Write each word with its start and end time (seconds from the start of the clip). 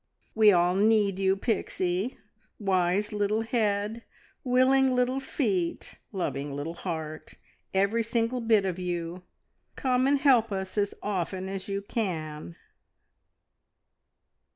We 0.33 0.51
all 0.51 0.73
need 0.73 1.19
you, 1.19 1.35
Pixie 1.37 2.17
wise 2.57 3.13
little 3.13 3.41
head, 3.41 4.03
willing 4.43 4.95
little 4.95 5.19
feet, 5.19 5.99
loving 6.11 6.55
little 6.55 6.73
heart 6.73 7.35
every 7.71 8.01
single 8.01 8.41
bit 8.41 8.65
of 8.65 8.79
you. 8.79 9.21
Come 9.75 10.07
and 10.07 10.17
help 10.17 10.51
us 10.51 10.75
as 10.75 10.95
often 11.03 11.47
as 11.47 11.67
you 11.67 11.83
can." 11.83 12.55